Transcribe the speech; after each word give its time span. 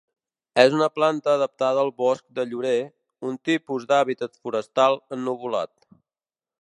És 0.61 0.75
una 0.77 0.87
planta 0.93 1.35
adaptada 1.39 1.83
al 1.87 1.91
bosc 2.03 2.25
de 2.39 2.45
llorer, 2.53 2.73
un 3.33 3.37
tipus 3.51 3.85
d'hàbitat 3.93 4.41
forestal 4.47 4.99
ennuvolat. 5.19 5.75